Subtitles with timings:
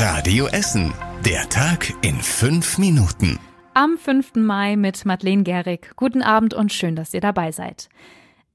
[0.00, 0.94] Radio Essen.
[1.24, 3.40] Der Tag in fünf Minuten.
[3.74, 4.36] Am 5.
[4.36, 5.90] Mai mit Madeleine Gehrig.
[5.96, 7.88] Guten Abend und schön, dass ihr dabei seid.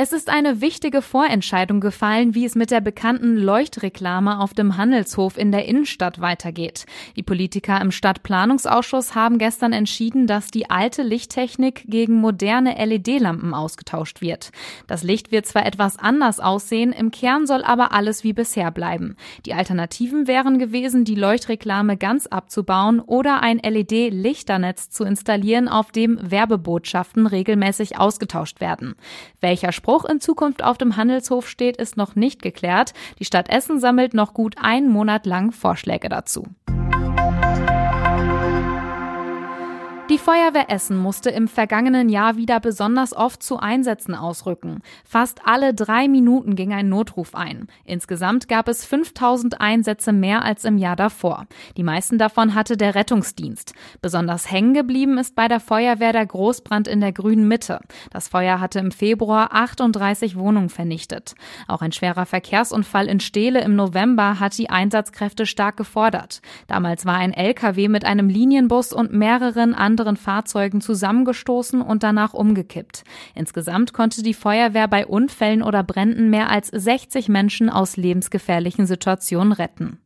[0.00, 5.36] Es ist eine wichtige Vorentscheidung gefallen, wie es mit der bekannten Leuchtreklame auf dem Handelshof
[5.36, 6.86] in der Innenstadt weitergeht.
[7.16, 14.20] Die Politiker im Stadtplanungsausschuss haben gestern entschieden, dass die alte Lichttechnik gegen moderne LED-Lampen ausgetauscht
[14.20, 14.52] wird.
[14.86, 19.16] Das Licht wird zwar etwas anders aussehen, im Kern soll aber alles wie bisher bleiben.
[19.46, 26.20] Die Alternativen wären gewesen, die Leuchtreklame ganz abzubauen oder ein LED-Lichternetz zu installieren, auf dem
[26.22, 28.94] Werbebotschaften regelmäßig ausgetauscht werden.
[29.40, 32.92] Welcher Spruch in Zukunft auf dem Handelshof steht, ist noch nicht geklärt.
[33.20, 36.44] Die Stadt Essen sammelt noch gut einen Monat lang Vorschläge dazu.
[40.18, 44.82] Die Feuerwehr Essen musste im vergangenen Jahr wieder besonders oft zu Einsätzen ausrücken.
[45.04, 47.68] Fast alle drei Minuten ging ein Notruf ein.
[47.84, 51.46] Insgesamt gab es 5000 Einsätze mehr als im Jahr davor.
[51.76, 53.74] Die meisten davon hatte der Rettungsdienst.
[54.02, 57.78] Besonders hängen geblieben ist bei der Feuerwehr der Großbrand in der grünen Mitte.
[58.10, 61.36] Das Feuer hatte im Februar 38 Wohnungen vernichtet.
[61.68, 66.42] Auch ein schwerer Verkehrsunfall in Steele im November hat die Einsatzkräfte stark gefordert.
[66.66, 72.32] Damals war ein LKW mit einem Linienbus und mehreren anderen anderen Fahrzeugen zusammengestoßen und danach
[72.32, 73.04] umgekippt.
[73.34, 79.52] Insgesamt konnte die Feuerwehr bei Unfällen oder Bränden mehr als 60 Menschen aus lebensgefährlichen Situationen
[79.52, 79.98] retten.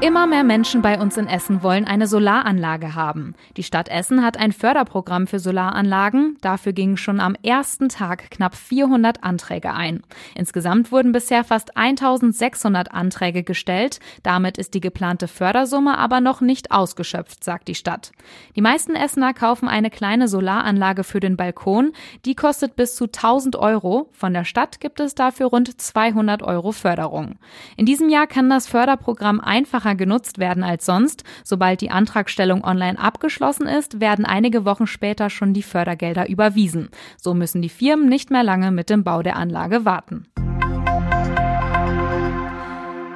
[0.00, 3.34] Immer mehr Menschen bei uns in Essen wollen eine Solaranlage haben.
[3.56, 6.36] Die Stadt Essen hat ein Förderprogramm für Solaranlagen.
[6.40, 10.04] Dafür gingen schon am ersten Tag knapp 400 Anträge ein.
[10.36, 13.98] Insgesamt wurden bisher fast 1600 Anträge gestellt.
[14.22, 18.12] Damit ist die geplante Fördersumme aber noch nicht ausgeschöpft, sagt die Stadt.
[18.54, 21.92] Die meisten Essener kaufen eine kleine Solaranlage für den Balkon.
[22.24, 24.10] Die kostet bis zu 1000 Euro.
[24.12, 27.34] Von der Stadt gibt es dafür rund 200 Euro Förderung.
[27.76, 31.24] In diesem Jahr kann das Förderprogramm einfacher einfacher genutzt werden als sonst.
[31.44, 36.90] Sobald die Antragstellung online abgeschlossen ist, werden einige Wochen später schon die Fördergelder überwiesen.
[37.16, 40.26] So müssen die Firmen nicht mehr lange mit dem Bau der Anlage warten.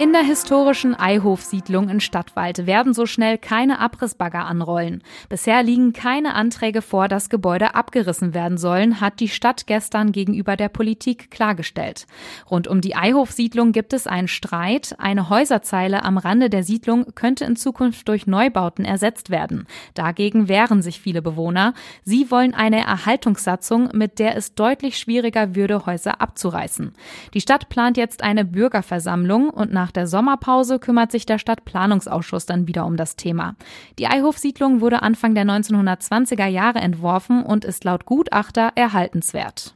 [0.02, 5.04] In der historischen Eihofsiedlung in Stadtwald werden so schnell keine Abrissbagger anrollen.
[5.28, 10.56] Bisher liegen keine Anträge vor, dass Gebäude abgerissen werden sollen, hat die Stadt gestern gegenüber
[10.56, 12.08] der Politik klargestellt.
[12.50, 14.96] Rund um die Eihofsiedlung gibt es einen Streit.
[14.98, 19.69] Eine Häuserzeile am Rande der Siedlung könnte in Zukunft durch Neubauten ersetzt werden.
[19.94, 21.74] Dagegen wehren sich viele Bewohner.
[22.02, 26.92] Sie wollen eine Erhaltungssatzung, mit der es deutlich schwieriger würde, Häuser abzureißen.
[27.34, 32.66] Die Stadt plant jetzt eine Bürgerversammlung und nach der Sommerpause kümmert sich der Stadtplanungsausschuss dann
[32.66, 33.54] wieder um das Thema.
[33.98, 39.75] Die Eihofsiedlung wurde Anfang der 1920er Jahre entworfen und ist laut Gutachter erhaltenswert.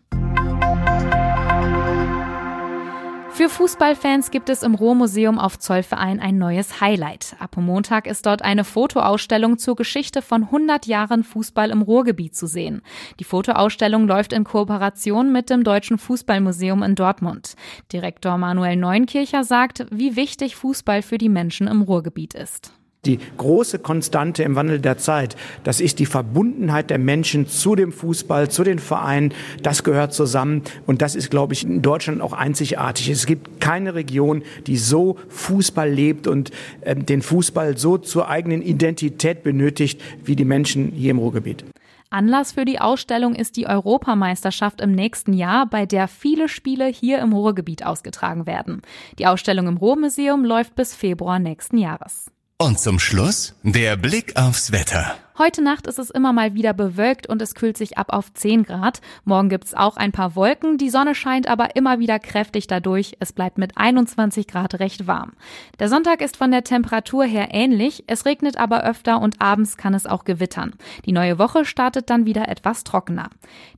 [3.37, 7.37] Für Fußballfans gibt es im Ruhrmuseum auf Zollverein ein neues Highlight.
[7.39, 12.47] Ab Montag ist dort eine Fotoausstellung zur Geschichte von 100 Jahren Fußball im Ruhrgebiet zu
[12.47, 12.81] sehen.
[13.21, 17.57] Die Fotoausstellung läuft in Kooperation mit dem Deutschen Fußballmuseum in Dortmund.
[17.93, 22.73] Direktor Manuel Neunkircher sagt, wie wichtig Fußball für die Menschen im Ruhrgebiet ist
[23.07, 25.37] die große Konstante im Wandel der Zeit.
[25.65, 29.33] Das ist die Verbundenheit der Menschen zu dem Fußball, zu den Vereinen.
[29.63, 30.63] Das gehört zusammen.
[30.87, 33.09] Und das ist, glaube ich, in Deutschland auch einzigartig.
[33.09, 36.51] Es gibt keine Region, die so Fußball lebt und
[36.83, 41.65] äh, den Fußball so zur eigenen Identität benötigt wie die Menschen hier im Ruhrgebiet.
[42.11, 47.19] Anlass für die Ausstellung ist die Europameisterschaft im nächsten Jahr, bei der viele Spiele hier
[47.19, 48.83] im Ruhrgebiet ausgetragen werden.
[49.19, 52.31] Die Ausstellung im Ruhrmuseum läuft bis Februar nächsten Jahres.
[52.59, 55.19] Und zum Schluss der Blick aufs Wetter.
[55.39, 58.63] Heute Nacht ist es immer mal wieder bewölkt und es kühlt sich ab auf 10
[58.63, 59.03] Grad.
[59.27, 63.19] Morgen gibt's auch ein paar Wolken, die Sonne scheint aber immer wieder kräftig dadurch.
[63.21, 65.35] Es bleibt mit 21 Grad recht warm.
[65.79, 69.93] Der Sonntag ist von der Temperatur her ähnlich, es regnet aber öfter und abends kann
[69.93, 70.73] es auch gewittern.
[71.05, 73.29] Die neue Woche startet dann wieder etwas trockener.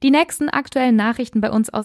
[0.05, 1.77] Die nächsten aktuellen Nachrichten bei uns aus